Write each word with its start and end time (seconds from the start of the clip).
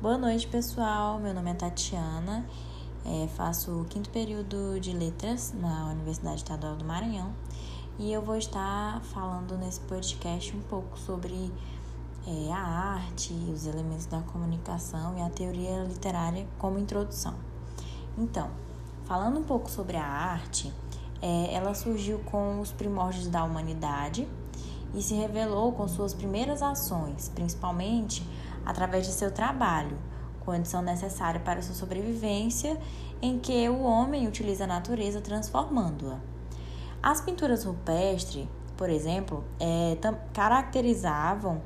Boa 0.00 0.16
noite, 0.16 0.46
pessoal. 0.46 1.18
Meu 1.18 1.34
nome 1.34 1.50
é 1.50 1.54
Tatiana, 1.54 2.46
é, 3.04 3.26
faço 3.36 3.80
o 3.80 3.84
quinto 3.84 4.08
período 4.10 4.78
de 4.78 4.92
letras 4.92 5.52
na 5.52 5.90
Universidade 5.90 6.36
Estadual 6.36 6.76
do 6.76 6.84
Maranhão 6.84 7.32
e 7.98 8.12
eu 8.12 8.22
vou 8.22 8.36
estar 8.36 9.00
falando 9.06 9.58
nesse 9.58 9.80
podcast 9.80 10.56
um 10.56 10.60
pouco 10.60 10.96
sobre 11.00 11.52
é, 12.24 12.52
a 12.52 12.60
arte, 12.60 13.32
os 13.52 13.66
elementos 13.66 14.06
da 14.06 14.20
comunicação 14.20 15.18
e 15.18 15.20
a 15.20 15.30
teoria 15.30 15.82
literária 15.82 16.46
como 16.60 16.78
introdução. 16.78 17.34
Então, 18.16 18.50
falando 19.04 19.40
um 19.40 19.44
pouco 19.44 19.68
sobre 19.68 19.96
a 19.96 20.06
arte, 20.06 20.72
é, 21.20 21.52
ela 21.52 21.74
surgiu 21.74 22.20
com 22.20 22.60
os 22.60 22.70
primórdios 22.70 23.26
da 23.26 23.42
humanidade 23.42 24.28
e 24.94 25.02
se 25.02 25.14
revelou 25.14 25.72
com 25.72 25.88
suas 25.88 26.14
primeiras 26.14 26.62
ações, 26.62 27.32
principalmente 27.34 28.24
através 28.64 29.06
de 29.06 29.12
seu 29.12 29.30
trabalho, 29.30 29.98
condição 30.40 30.80
necessária 30.80 31.40
para 31.40 31.60
sua 31.60 31.74
sobrevivência, 31.74 32.78
em 33.20 33.38
que 33.38 33.68
o 33.68 33.82
homem 33.82 34.26
utiliza 34.26 34.64
a 34.64 34.66
natureza 34.66 35.20
transformando-a. 35.20 36.18
As 37.02 37.20
pinturas 37.20 37.64
rupestres, 37.64 38.48
por 38.76 38.88
exemplo, 38.88 39.44
é, 39.60 39.96
caracterizavam 40.32 41.60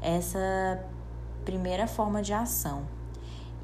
essa 0.00 0.84
primeira 1.44 1.86
forma 1.86 2.22
de 2.22 2.32
ação. 2.32 2.82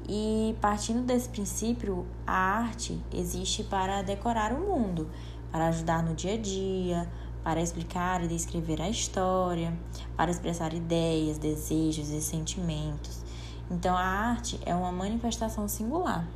E 0.07 0.55
partindo 0.59 1.03
desse 1.03 1.29
princípio, 1.29 2.07
a 2.25 2.33
arte 2.33 2.99
existe 3.13 3.63
para 3.63 4.01
decorar 4.01 4.51
o 4.51 4.59
mundo, 4.59 5.09
para 5.51 5.67
ajudar 5.67 6.03
no 6.03 6.15
dia 6.15 6.33
a 6.33 6.37
dia, 6.37 7.09
para 7.43 7.61
explicar 7.61 8.23
e 8.23 8.27
descrever 8.27 8.81
a 8.81 8.89
história, 8.89 9.77
para 10.15 10.31
expressar 10.31 10.73
ideias, 10.73 11.37
desejos 11.37 12.09
e 12.09 12.21
sentimentos. 12.21 13.21
Então, 13.69 13.95
a 13.95 14.03
arte 14.03 14.59
é 14.65 14.75
uma 14.75 14.91
manifestação 14.91 15.67
singular. 15.67 16.27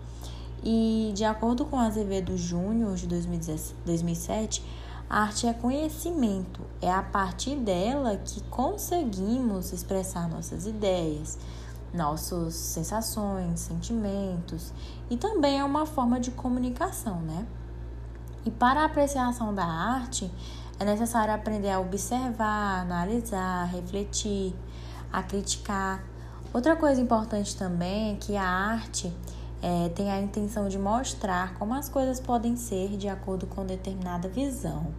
E, 0.64 1.12
de 1.14 1.24
acordo 1.24 1.66
com 1.66 1.78
Azevedo 1.78 2.38
Júnior, 2.38 2.96
de 2.96 3.08
2007, 3.08 4.64
a 5.08 5.22
arte 5.22 5.46
é 5.46 5.54
conhecimento, 5.54 6.62
é 6.82 6.92
a 6.92 7.04
partir 7.04 7.56
dela 7.58 8.18
que 8.18 8.42
conseguimos 8.44 9.72
expressar 9.72 10.28
nossas 10.28 10.66
ideias, 10.66 11.38
nossas 11.94 12.56
sensações, 12.56 13.60
sentimentos 13.60 14.74
e 15.10 15.16
também 15.16 15.60
é 15.60 15.64
uma 15.64 15.86
forma 15.86 16.20
de 16.20 16.32
comunicação, 16.32 17.22
né? 17.22 17.46
E 18.44 18.52
para 18.52 18.82
a 18.82 18.86
apreciação 18.86 19.54
da 19.54 19.66
arte, 19.66 20.32
é 20.80 20.86
necessário 20.86 21.34
aprender 21.34 21.70
a 21.70 21.80
observar, 21.80 22.82
analisar, 22.82 23.66
refletir, 23.66 24.54
a 25.12 25.24
criticar. 25.24 26.04
Outra 26.54 26.76
coisa 26.76 27.00
importante 27.02 27.56
também 27.56 28.14
é 28.14 28.16
que 28.16 28.36
a 28.36 28.44
arte 28.44 29.12
é, 29.62 29.90
tem 29.90 30.12
a 30.12 30.20
intenção 30.20 30.68
de 30.68 30.78
mostrar 30.78 31.54
como 31.56 31.74
as 31.74 31.88
coisas 31.88 32.20
podem 32.20 32.56
ser 32.56 32.98
de 32.98 33.08
acordo 33.08 33.48
com 33.48 33.66
determinada 33.66 34.28
visão, 34.28 34.94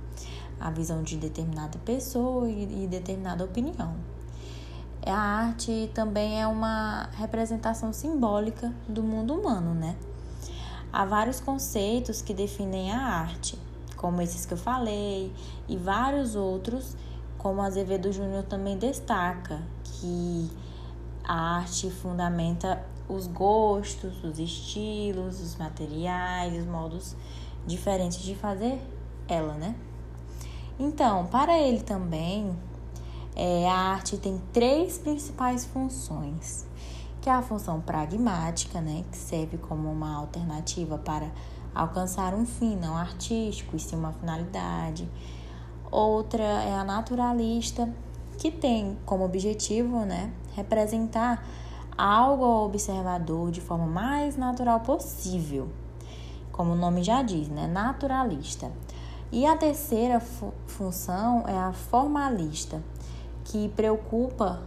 a 0.58 0.70
visão 0.70 1.02
de 1.02 1.16
determinada 1.16 1.78
pessoa 1.84 2.48
e, 2.48 2.84
e 2.84 2.86
determinada 2.86 3.44
opinião. 3.44 3.94
A 5.04 5.14
arte 5.14 5.90
também 5.94 6.40
é 6.40 6.46
uma 6.46 7.08
representação 7.12 7.92
simbólica 7.92 8.72
do 8.88 9.02
mundo 9.02 9.34
humano, 9.34 9.72
né? 9.72 9.94
Há 10.92 11.04
vários 11.04 11.38
conceitos 11.38 12.22
que 12.22 12.34
definem 12.34 12.90
a 12.90 12.98
arte 12.98 13.65
como 13.96 14.20
esses 14.22 14.44
que 14.44 14.54
eu 14.54 14.58
falei, 14.58 15.32
e 15.68 15.76
vários 15.76 16.34
outros, 16.36 16.96
como 17.38 17.62
Azevedo 17.62 18.12
Júnior 18.12 18.44
também 18.44 18.76
destaca, 18.76 19.62
que 19.84 20.50
a 21.24 21.58
arte 21.58 21.90
fundamenta 21.90 22.84
os 23.08 23.26
gostos, 23.26 24.22
os 24.24 24.38
estilos, 24.38 25.40
os 25.40 25.56
materiais, 25.56 26.58
os 26.58 26.66
modos 26.66 27.16
diferentes 27.66 28.18
de 28.18 28.34
fazer 28.34 28.80
ela, 29.28 29.54
né? 29.54 29.74
Então, 30.78 31.26
para 31.26 31.58
ele 31.58 31.80
também, 31.80 32.54
é, 33.34 33.68
a 33.68 33.74
arte 33.74 34.16
tem 34.18 34.40
três 34.52 34.98
principais 34.98 35.64
funções, 35.64 36.66
que 37.20 37.30
é 37.30 37.32
a 37.32 37.42
função 37.42 37.80
pragmática, 37.80 38.80
né, 38.80 39.04
que 39.10 39.16
serve 39.16 39.58
como 39.58 39.90
uma 39.90 40.14
alternativa 40.16 40.98
para 40.98 41.30
alcançar 41.76 42.34
um 42.34 42.46
fim 42.46 42.74
não 42.76 42.96
artístico 42.96 43.76
e 43.76 43.78
sim 43.78 43.96
uma 43.96 44.12
finalidade. 44.12 45.08
Outra 45.90 46.42
é 46.42 46.74
a 46.74 46.82
naturalista, 46.82 47.88
que 48.38 48.50
tem 48.50 48.96
como 49.04 49.24
objetivo 49.24 50.00
né, 50.00 50.32
representar 50.54 51.44
algo 51.96 52.44
ao 52.44 52.66
observador 52.66 53.50
de 53.50 53.60
forma 53.60 53.86
mais 53.86 54.36
natural 54.36 54.80
possível, 54.80 55.68
como 56.52 56.72
o 56.72 56.76
nome 56.76 57.02
já 57.02 57.22
diz, 57.22 57.48
né, 57.48 57.66
naturalista. 57.66 58.70
E 59.30 59.44
a 59.44 59.56
terceira 59.56 60.20
fu 60.20 60.52
função 60.66 61.44
é 61.46 61.56
a 61.56 61.72
formalista, 61.72 62.82
que 63.44 63.68
preocupa 63.70 64.62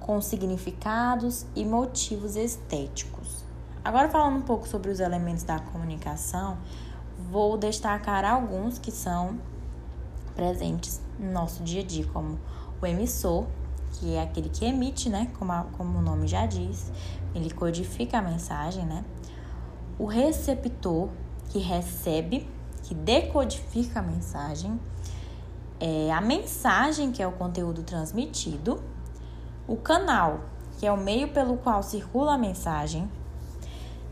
com 0.00 0.20
significados 0.20 1.46
e 1.54 1.64
motivos 1.64 2.36
estéticos. 2.36 3.21
Agora, 3.84 4.08
falando 4.08 4.36
um 4.36 4.42
pouco 4.42 4.68
sobre 4.68 4.92
os 4.92 5.00
elementos 5.00 5.42
da 5.42 5.58
comunicação, 5.58 6.56
vou 7.32 7.58
destacar 7.58 8.24
alguns 8.24 8.78
que 8.78 8.92
são 8.92 9.40
presentes 10.36 11.00
no 11.18 11.32
nosso 11.32 11.64
dia 11.64 11.80
a 11.80 11.84
dia, 11.84 12.06
como 12.12 12.38
o 12.80 12.86
emissor, 12.86 13.44
que 13.94 14.14
é 14.14 14.22
aquele 14.22 14.48
que 14.48 14.64
emite, 14.64 15.08
né? 15.08 15.32
Como, 15.36 15.50
a, 15.50 15.66
como 15.76 15.98
o 15.98 16.02
nome 16.02 16.28
já 16.28 16.46
diz, 16.46 16.92
ele 17.34 17.50
codifica 17.50 18.18
a 18.18 18.22
mensagem, 18.22 18.86
né? 18.86 19.04
O 19.98 20.06
receptor, 20.06 21.08
que 21.48 21.58
recebe, 21.58 22.48
que 22.84 22.94
decodifica 22.94 23.98
a 23.98 24.02
mensagem. 24.02 24.78
É 25.80 26.12
a 26.12 26.20
mensagem, 26.20 27.10
que 27.10 27.20
é 27.20 27.26
o 27.26 27.32
conteúdo 27.32 27.82
transmitido. 27.82 28.80
O 29.66 29.76
canal, 29.76 30.42
que 30.78 30.86
é 30.86 30.92
o 30.92 30.96
meio 30.96 31.32
pelo 31.32 31.56
qual 31.56 31.82
circula 31.82 32.34
a 32.34 32.38
mensagem 32.38 33.10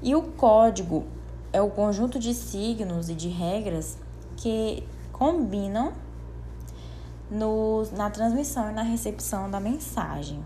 e 0.02 0.14
o 0.14 0.22
código 0.22 1.04
é 1.52 1.60
o 1.60 1.70
conjunto 1.70 2.18
de 2.18 2.32
signos 2.32 3.08
e 3.08 3.14
de 3.14 3.28
regras 3.28 3.98
que 4.36 4.86
combinam 5.12 5.92
no, 7.30 7.84
na 7.92 8.10
transmissão 8.10 8.70
e 8.70 8.72
na 8.72 8.82
recepção 8.82 9.50
da 9.50 9.60
mensagem. 9.60 10.44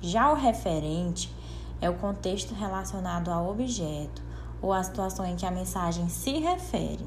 Já 0.00 0.30
o 0.30 0.34
referente 0.34 1.32
é 1.80 1.88
o 1.88 1.94
contexto 1.94 2.54
relacionado 2.54 3.30
ao 3.30 3.50
objeto 3.50 4.22
ou 4.60 4.72
à 4.72 4.82
situação 4.82 5.24
em 5.24 5.36
que 5.36 5.46
a 5.46 5.50
mensagem 5.50 6.08
se 6.08 6.38
refere. 6.38 7.06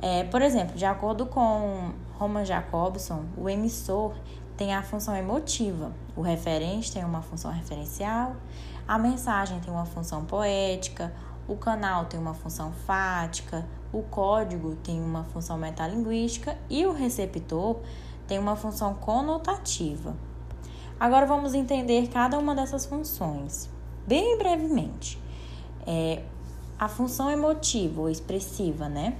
É, 0.00 0.24
por 0.24 0.42
exemplo, 0.42 0.76
de 0.76 0.84
acordo 0.84 1.26
com 1.26 1.92
Roman 2.18 2.44
Jacobson, 2.44 3.24
o 3.36 3.48
emissor 3.48 4.14
tem 4.56 4.74
a 4.74 4.82
função 4.82 5.16
emotiva, 5.16 5.92
o 6.16 6.22
referente 6.22 6.92
tem 6.92 7.04
uma 7.04 7.22
função 7.22 7.50
referencial 7.50 8.36
a 8.86 8.98
mensagem 8.98 9.60
tem 9.60 9.72
uma 9.72 9.86
função 9.86 10.24
poética, 10.24 11.12
o 11.46 11.56
canal 11.56 12.06
tem 12.06 12.18
uma 12.18 12.34
função 12.34 12.72
fática, 12.86 13.66
o 13.92 14.02
código 14.02 14.76
tem 14.76 15.00
uma 15.00 15.24
função 15.24 15.56
metalinguística 15.56 16.56
e 16.68 16.84
o 16.84 16.92
receptor 16.92 17.78
tem 18.26 18.38
uma 18.38 18.56
função 18.56 18.94
conotativa. 18.94 20.16
Agora 20.98 21.26
vamos 21.26 21.54
entender 21.54 22.08
cada 22.08 22.38
uma 22.38 22.54
dessas 22.54 22.86
funções, 22.86 23.68
bem 24.06 24.36
brevemente. 24.38 25.18
É, 25.86 26.22
a 26.78 26.88
função 26.88 27.30
emotiva 27.30 28.02
ou 28.02 28.08
expressiva, 28.08 28.88
né? 28.88 29.16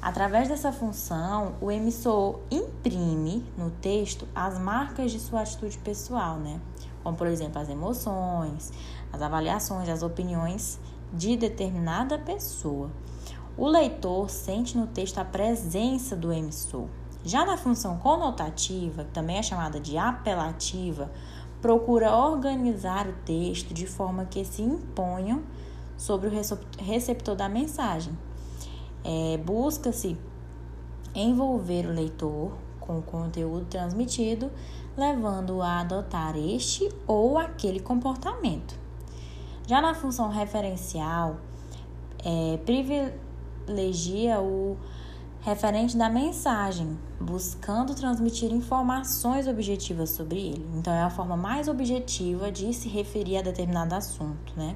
Através 0.00 0.48
dessa 0.48 0.70
função, 0.70 1.54
o 1.60 1.70
emissor 1.70 2.40
imprime 2.84 3.42
no 3.56 3.70
texto 3.70 4.28
as 4.34 4.58
marcas 4.58 5.10
de 5.10 5.18
sua 5.18 5.40
atitude 5.40 5.78
pessoal, 5.78 6.36
né? 6.36 6.60
como 7.02 7.16
por 7.16 7.26
exemplo 7.26 7.60
as 7.60 7.68
emoções, 7.68 8.72
as 9.10 9.22
avaliações, 9.22 9.88
as 9.88 10.02
opiniões 10.02 10.78
de 11.12 11.36
determinada 11.36 12.18
pessoa. 12.18 12.90
O 13.56 13.66
leitor 13.66 14.28
sente 14.28 14.76
no 14.76 14.86
texto 14.86 15.18
a 15.18 15.24
presença 15.24 16.14
do 16.14 16.32
emissor. 16.32 16.88
Já 17.24 17.46
na 17.46 17.56
função 17.56 17.96
conotativa, 17.98 19.04
que 19.04 19.12
também 19.12 19.38
é 19.38 19.42
chamada 19.42 19.80
de 19.80 19.96
apelativa, 19.96 21.10
procura 21.62 22.14
organizar 22.14 23.06
o 23.06 23.12
texto 23.24 23.72
de 23.72 23.86
forma 23.86 24.26
que 24.26 24.44
se 24.44 24.60
imponham 24.60 25.42
sobre 25.96 26.28
o 26.28 26.32
receptor 26.78 27.34
da 27.34 27.48
mensagem. 27.48 28.12
É, 29.02 29.38
Busca-se 29.38 30.18
envolver 31.14 31.86
o 31.86 31.92
leitor 31.92 32.52
com 32.86 32.98
o 32.98 33.02
conteúdo 33.02 33.64
transmitido, 33.66 34.50
levando-o 34.96 35.62
a 35.62 35.80
adotar 35.80 36.36
este 36.36 36.88
ou 37.06 37.38
aquele 37.38 37.80
comportamento. 37.80 38.78
Já 39.66 39.80
na 39.80 39.94
função 39.94 40.28
referencial, 40.28 41.36
é, 42.22 42.58
privilegia 42.58 44.40
o 44.40 44.76
referente 45.40 45.96
da 45.96 46.08
mensagem, 46.08 46.98
buscando 47.20 47.94
transmitir 47.94 48.50
informações 48.52 49.46
objetivas 49.46 50.10
sobre 50.10 50.38
ele. 50.38 50.66
Então, 50.74 50.92
é 50.92 51.02
a 51.02 51.10
forma 51.10 51.36
mais 51.36 51.68
objetiva 51.68 52.50
de 52.50 52.72
se 52.72 52.88
referir 52.88 53.38
a 53.38 53.42
determinado 53.42 53.94
assunto, 53.94 54.52
né? 54.56 54.74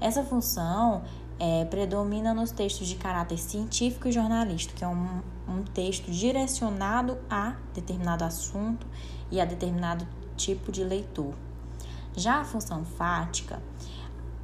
Essa 0.00 0.24
função 0.24 1.02
é, 1.38 1.64
predomina 1.64 2.34
nos 2.34 2.50
textos 2.50 2.88
de 2.88 2.96
caráter 2.96 3.38
científico 3.38 4.08
e 4.08 4.12
jornalístico, 4.12 4.74
que 4.76 4.84
é 4.84 4.88
um, 4.88 5.20
um 5.48 5.62
texto 5.62 6.10
direcionado 6.10 7.18
a 7.28 7.56
determinado 7.74 8.24
assunto 8.24 8.86
e 9.30 9.40
a 9.40 9.44
determinado 9.44 10.06
tipo 10.36 10.70
de 10.70 10.84
leitor. 10.84 11.34
Já 12.14 12.40
a 12.40 12.44
função 12.44 12.84
fática, 12.84 13.62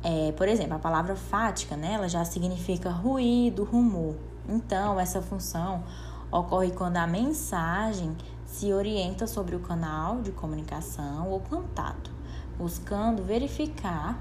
é, 0.02 0.32
por 0.32 0.48
exemplo, 0.48 0.74
a 0.74 0.78
palavra 0.78 1.16
fática, 1.16 1.76
né, 1.76 1.94
ela 1.94 2.08
já 2.08 2.24
significa 2.24 2.90
ruído, 2.90 3.64
rumor. 3.64 4.16
Então, 4.48 4.98
essa 4.98 5.20
função 5.20 5.84
ocorre 6.30 6.70
quando 6.70 6.96
a 6.96 7.06
mensagem 7.06 8.16
se 8.46 8.72
orienta 8.72 9.26
sobre 9.26 9.54
o 9.54 9.60
canal 9.60 10.22
de 10.22 10.32
comunicação 10.32 11.28
ou 11.30 11.40
contato, 11.40 12.10
buscando 12.56 13.22
verificar 13.22 14.18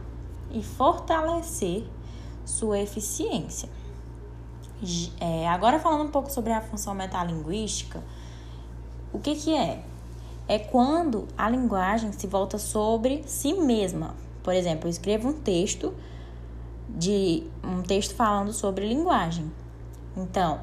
e 0.51 0.62
fortalecer 0.62 1.88
sua 2.45 2.79
eficiência. 2.79 3.69
É, 5.19 5.47
agora 5.47 5.79
falando 5.79 6.03
um 6.07 6.12
pouco 6.12 6.31
sobre 6.31 6.53
a 6.53 6.62
função 6.62 6.94
metalinguística, 6.94 8.03
o 9.12 9.19
que, 9.19 9.35
que 9.35 9.56
é? 9.56 9.83
É 10.47 10.59
quando 10.59 11.27
a 11.38 11.50
linguagem 11.50 12.12
se 12.12 12.27
volta 12.27 12.57
sobre 12.57 13.24
si 13.25 13.53
mesma. 13.53 14.15
Por 14.44 14.53
exemplo, 14.53 14.88
eu 14.88 14.91
escrevo 14.91 15.29
um 15.29 15.33
texto 15.33 15.94
de 16.88 17.44
um 17.63 17.81
texto 17.81 18.15
falando 18.15 18.53
sobre 18.53 18.88
linguagem. 18.88 19.51
Então, 20.15 20.62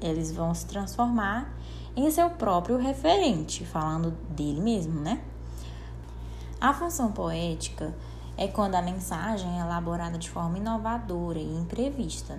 eles 0.00 0.30
vão 0.32 0.54
se 0.54 0.66
transformar 0.66 1.52
em 1.96 2.10
seu 2.10 2.28
próprio 2.28 2.76
referente, 2.76 3.64
falando 3.64 4.10
dele 4.28 4.60
mesmo, 4.60 5.00
né? 5.00 5.22
A 6.60 6.74
função 6.74 7.10
poética 7.10 7.94
é 8.36 8.46
quando 8.46 8.74
a 8.74 8.82
mensagem 8.82 9.58
é 9.58 9.62
elaborada 9.62 10.18
de 10.18 10.28
forma 10.28 10.58
inovadora 10.58 11.38
e 11.38 11.56
imprevista, 11.56 12.38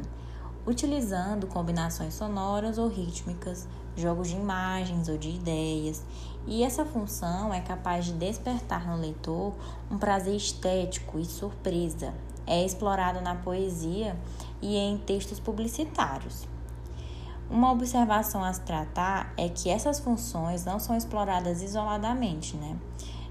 utilizando 0.68 1.48
combinações 1.48 2.14
sonoras 2.14 2.78
ou 2.78 2.90
rítmicas, 2.90 3.66
jogos 3.96 4.28
de 4.28 4.36
imagens 4.36 5.08
ou 5.08 5.18
de 5.18 5.30
ideias, 5.30 6.04
e 6.46 6.62
essa 6.62 6.86
função 6.86 7.54
é 7.54 7.62
capaz 7.62 8.06
de 8.06 8.14
despertar 8.14 8.86
no 8.86 8.98
leitor 8.98 9.54
um 9.90 9.98
prazer 9.98 10.36
estético 10.36 11.18
e 11.18 11.26
surpresa. 11.26 12.14
É 12.46 12.64
explorado 12.64 13.22
na 13.22 13.36
poesia 13.36 14.16
e 14.62 14.76
em 14.76 14.98
textos 14.98 15.40
publicitários. 15.40 16.48
Uma 17.50 17.72
observação 17.72 18.44
a 18.44 18.52
se 18.52 18.62
tratar 18.62 19.34
é 19.38 19.48
que 19.48 19.70
essas 19.70 20.00
funções 20.00 20.66
não 20.66 20.80
são 20.80 20.98
exploradas 20.98 21.62
isoladamente, 21.62 22.58
né? 22.58 22.78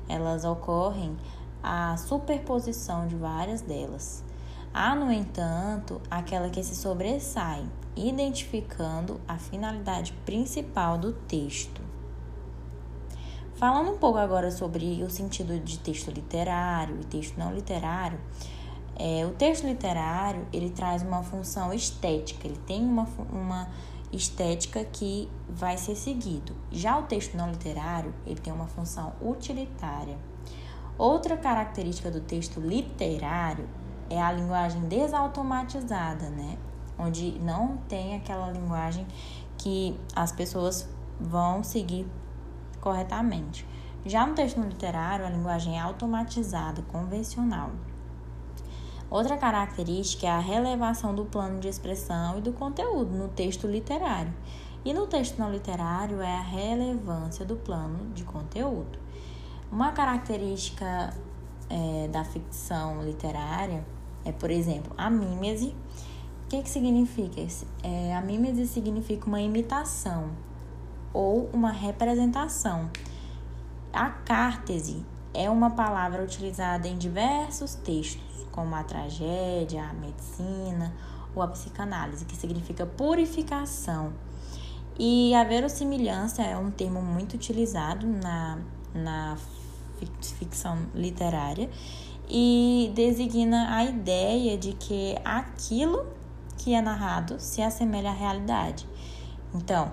Elas 0.08 0.44
ocorrem 0.44 1.16
a 1.62 1.96
superposição 1.98 3.06
de 3.06 3.14
várias 3.14 3.60
delas. 3.60 4.24
Há, 4.78 4.94
no 4.94 5.10
entanto, 5.10 6.02
aquela 6.10 6.50
que 6.50 6.62
se 6.62 6.76
sobressai, 6.76 7.64
identificando 7.96 9.18
a 9.26 9.38
finalidade 9.38 10.12
principal 10.26 10.98
do 10.98 11.14
texto. 11.14 11.80
Falando 13.54 13.92
um 13.92 13.96
pouco 13.96 14.18
agora 14.18 14.50
sobre 14.50 15.02
o 15.02 15.08
sentido 15.08 15.58
de 15.58 15.78
texto 15.78 16.10
literário 16.10 17.00
e 17.00 17.04
texto 17.06 17.38
não 17.38 17.54
literário, 17.54 18.20
é, 18.98 19.24
o 19.24 19.30
texto 19.30 19.66
literário 19.66 20.46
ele 20.52 20.68
traz 20.68 21.00
uma 21.00 21.22
função 21.22 21.72
estética, 21.72 22.46
ele 22.46 22.60
tem 22.66 22.84
uma, 22.84 23.08
uma 23.32 23.70
estética 24.12 24.84
que 24.84 25.26
vai 25.48 25.78
ser 25.78 25.96
seguido. 25.96 26.54
Já 26.70 26.98
o 26.98 27.04
texto 27.04 27.34
não 27.34 27.50
literário 27.50 28.12
ele 28.26 28.40
tem 28.40 28.52
uma 28.52 28.66
função 28.66 29.14
utilitária. 29.22 30.18
Outra 30.98 31.34
característica 31.34 32.10
do 32.10 32.20
texto 32.20 32.60
literário 32.60 33.66
é 34.10 34.20
a 34.20 34.32
linguagem 34.32 34.82
desautomatizada, 34.82 36.28
né? 36.30 36.58
Onde 36.98 37.38
não 37.40 37.76
tem 37.88 38.16
aquela 38.16 38.50
linguagem 38.50 39.06
que 39.58 39.98
as 40.14 40.32
pessoas 40.32 40.88
vão 41.20 41.62
seguir 41.62 42.06
corretamente. 42.80 43.66
Já 44.04 44.24
no 44.24 44.34
texto 44.34 44.60
literário, 44.60 45.26
a 45.26 45.30
linguagem 45.30 45.76
é 45.76 45.80
automatizada, 45.80 46.82
convencional. 46.82 47.70
Outra 49.10 49.36
característica 49.36 50.26
é 50.26 50.30
a 50.30 50.38
relevação 50.38 51.14
do 51.14 51.24
plano 51.24 51.60
de 51.60 51.68
expressão 51.68 52.38
e 52.38 52.40
do 52.40 52.52
conteúdo 52.52 53.16
no 53.16 53.28
texto 53.28 53.66
literário. 53.66 54.32
E 54.84 54.92
no 54.94 55.06
texto 55.06 55.38
não 55.38 55.50
literário 55.50 56.20
é 56.20 56.36
a 56.36 56.40
relevância 56.40 57.44
do 57.44 57.56
plano 57.56 58.12
de 58.14 58.24
conteúdo. 58.24 58.98
Uma 59.70 59.90
característica 59.90 61.12
é, 61.68 62.08
da 62.08 62.24
ficção 62.24 63.02
literária 63.02 63.84
é, 64.26 64.32
por 64.32 64.50
exemplo, 64.50 64.92
a 64.98 65.08
mímese. 65.08 65.74
O 66.44 66.48
que, 66.48 66.62
que 66.62 66.68
significa? 66.68 67.40
É, 67.82 68.14
a 68.14 68.20
mímese 68.20 68.66
significa 68.66 69.26
uma 69.26 69.40
imitação 69.40 70.30
ou 71.12 71.48
uma 71.52 71.70
representação. 71.70 72.90
A 73.92 74.10
cártese 74.10 75.04
é 75.32 75.48
uma 75.48 75.70
palavra 75.70 76.22
utilizada 76.22 76.88
em 76.88 76.98
diversos 76.98 77.74
textos, 77.76 78.46
como 78.50 78.74
a 78.74 78.82
tragédia, 78.82 79.84
a 79.84 79.92
medicina 79.92 80.92
ou 81.34 81.42
a 81.42 81.48
psicanálise, 81.48 82.24
que 82.24 82.36
significa 82.36 82.84
purificação. 82.84 84.12
E 84.98 85.34
a 85.34 85.44
verossimilhança 85.44 86.42
é 86.42 86.56
um 86.56 86.70
termo 86.70 87.00
muito 87.00 87.34
utilizado 87.34 88.06
na, 88.06 88.58
na 88.94 89.36
ficção 90.38 90.78
literária 90.94 91.70
e 92.28 92.90
designa 92.94 93.76
a 93.76 93.84
ideia 93.84 94.58
de 94.58 94.72
que 94.72 95.16
aquilo 95.24 96.06
que 96.56 96.74
é 96.74 96.80
narrado 96.80 97.38
se 97.38 97.62
assemelha 97.62 98.10
à 98.10 98.12
realidade. 98.12 98.88
Então, 99.54 99.92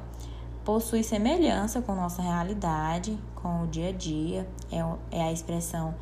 possui 0.63 1.03
semelhança 1.03 1.81
com 1.81 1.93
nossa 1.93 2.21
realidade, 2.21 3.17
com 3.35 3.63
o 3.63 3.67
dia 3.67 3.89
a 3.89 3.91
dia, 3.91 4.47
é, 4.71 5.17
é 5.17 5.23
a 5.23 5.31
expressão 5.31 5.93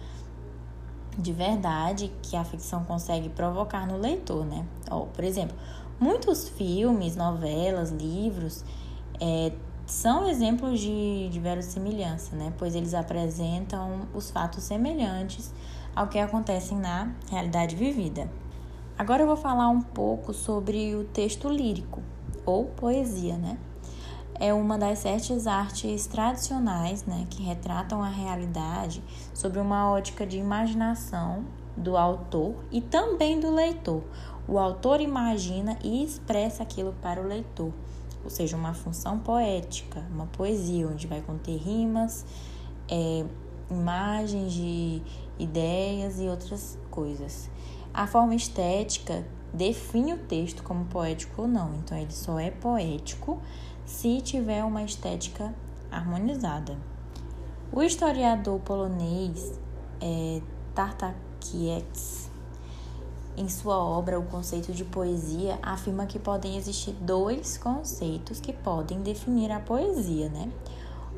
de 1.18 1.34
verdade 1.34 2.12
que 2.22 2.36
a 2.36 2.44
ficção 2.44 2.84
consegue 2.86 3.30
provocar 3.30 3.86
no 3.86 3.98
leitor, 3.98 4.46
né? 4.46 4.66
Por 5.14 5.24
exemplo, 5.24 5.56
muitos 6.00 6.48
filmes, 6.50 7.16
novelas, 7.16 7.92
livros 7.92 8.64
é, 9.20 9.52
são 9.86 10.28
exemplos 10.28 10.80
de, 10.80 11.30
de 11.30 11.40
verossimilhança, 11.40 12.36
né? 12.36 12.54
Pois 12.58 12.76
eles 12.76 12.94
apresentam 12.94 14.08
os 14.14 14.32
fatos 14.32 14.64
semelhantes 14.64 15.54
ao 15.96 16.08
que 16.08 16.20
acontecem 16.20 16.78
na 16.78 17.12
realidade 17.30 17.76
vivida. 17.76 18.30
Agora 18.98 19.24
eu 19.24 19.28
vou 19.28 19.38
falar 19.38 19.68
um 19.70 19.82
pouco 19.82 20.34
sobre 20.34 20.96
o 20.96 21.04
texto 21.06 21.50
lírico 21.50 22.02
ou 22.46 22.66
poesia, 22.66 23.38
né? 23.38 23.58
É 24.40 24.54
uma 24.54 24.78
das 24.78 25.00
sete 25.00 25.34
artes 25.48 26.08
tradicionais, 26.08 27.06
né, 27.06 27.28
que 27.30 27.44
retratam 27.44 28.02
a 28.02 28.10
realidade 28.10 29.04
sobre 29.34 29.60
uma 29.60 29.92
ótica 29.92 30.26
de 30.26 30.38
imaginação 30.38 31.46
do 31.78 31.96
autor 31.96 32.56
e 32.72 32.82
também 32.82 33.40
do 33.40 33.54
leitor. 33.54 34.04
O 34.48 34.58
autor 34.58 35.00
imagina 35.00 35.78
e 35.84 36.04
expressa 36.04 36.64
aquilo 36.64 36.94
para 37.02 37.22
o 37.22 37.28
leitor, 37.28 37.72
ou 38.24 38.30
seja, 38.30 38.58
uma 38.58 38.74
função 38.74 39.20
poética, 39.20 40.04
uma 40.12 40.26
poesia 40.26 40.88
onde 40.88 41.06
vai 41.06 41.22
conter 41.22 41.58
rimas, 41.58 42.26
é, 42.90 43.26
imagens 43.72 44.54
de 44.54 45.02
ideias 45.40 46.20
e 46.20 46.28
outras 46.28 46.78
coisas. 46.92 47.50
A 47.94 48.06
forma 48.06 48.36
estética 48.36 49.26
define 49.54 50.14
o 50.14 50.18
texto 50.18 50.64
como 50.64 50.86
poético 50.86 51.44
ou 51.44 51.48
não, 51.48 51.76
então 51.76 51.98
ele 51.98 52.12
só 52.12 52.40
é 52.40 52.52
poético 52.52 53.42
se 53.86 54.22
tiver 54.22 54.64
uma 54.64 54.84
estética 54.84 55.54
harmonizada. 55.92 56.78
O 57.72 57.82
historiador 57.82 58.60
polonês 58.60 59.60
é, 60.00 60.42
Tartakiewicz, 60.76 62.30
em 63.38 63.48
sua 63.48 63.78
obra 63.78 64.20
O 64.20 64.24
Conceito 64.24 64.74
de 64.74 64.84
Poesia, 64.84 65.58
afirma 65.62 66.06
que 66.06 66.20
podem 66.20 66.58
existir 66.58 66.94
dois 66.94 67.58
conceitos 67.58 68.40
que 68.40 68.52
podem 68.52 69.02
definir 69.02 69.52
a 69.52 69.60
poesia, 69.60 70.30
né? 70.30 70.52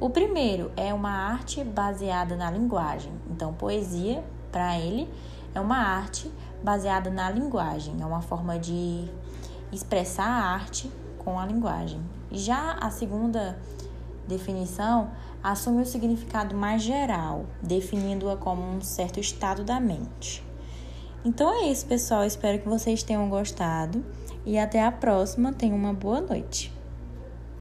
O 0.04 0.10
primeiro 0.10 0.70
é 0.76 0.94
uma 0.94 1.12
arte 1.12 1.64
baseada 1.64 2.36
na 2.36 2.52
linguagem. 2.52 3.10
Então, 3.32 3.54
poesia, 3.54 4.22
para 4.52 4.78
ele, 4.78 5.10
é 5.56 5.62
uma 5.62 5.78
arte 5.78 6.30
baseada 6.62 7.10
na 7.10 7.32
linguagem, 7.32 7.96
é 8.02 8.06
uma 8.06 8.22
forma 8.22 8.60
de 8.60 9.08
expressar 9.72 10.28
a 10.28 10.44
arte 10.56 10.92
com 11.20 11.40
a 11.40 11.46
linguagem. 11.46 12.02
Já 12.30 12.74
a 12.82 12.90
segunda 12.90 13.58
definição 14.28 15.10
assume 15.42 15.84
o 15.84 15.86
significado 15.86 16.54
mais 16.54 16.82
geral, 16.82 17.46
definindo-a 17.62 18.36
como 18.36 18.62
um 18.62 18.82
certo 18.82 19.22
estado 19.22 19.64
da 19.64 19.80
mente. 19.80 20.46
Então 21.24 21.50
é 21.50 21.70
isso, 21.70 21.86
pessoal. 21.86 22.26
Espero 22.26 22.60
que 22.60 22.68
vocês 22.68 23.04
tenham 23.04 23.30
gostado 23.30 24.04
e 24.46 24.60
até 24.60 24.84
a 24.84 24.92
próxima. 24.92 25.54
Tenham 25.54 25.78
uma 25.78 25.94
boa 25.94 26.20
noite. 26.20 26.83